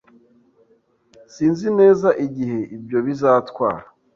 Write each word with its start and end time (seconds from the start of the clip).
Sinzi 1.33 1.67
neza 1.79 2.09
igihe 2.25 2.59
ibyo 2.75 2.97
bizatwara. 3.05 3.85